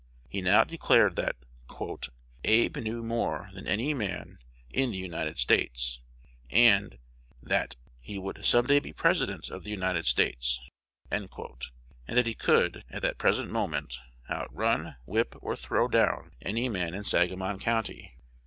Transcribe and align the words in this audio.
He 0.27 0.41
now 0.41 0.63
declared 0.63 1.15
that 1.17 1.35
"Abe 2.43 2.77
knew 2.77 3.03
more 3.03 3.51
than 3.53 3.67
any 3.67 3.93
man 3.93 4.39
in 4.73 4.89
the 4.89 4.97
United 4.97 5.37
States;" 5.37 6.01
that 7.43 7.75
"he 7.99 8.17
would 8.17 8.43
some 8.43 8.65
day 8.65 8.79
be 8.79 8.93
President 8.93 9.51
of 9.51 9.63
the 9.63 9.69
United 9.69 10.07
States," 10.07 10.59
and 11.11 11.29
that 12.07 12.25
he 12.25 12.33
could, 12.33 12.83
at 12.89 13.03
that 13.03 13.19
present 13.19 13.51
moment, 13.51 13.99
outrun, 14.27 14.95
whip, 15.05 15.35
or 15.39 15.55
throw 15.55 15.87
down 15.87 16.31
any 16.41 16.67
man 16.67 16.95
in 16.95 17.03
Sangamon 17.03 17.59
County. 17.59 18.17